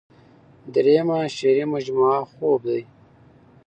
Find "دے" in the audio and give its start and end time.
2.69-2.79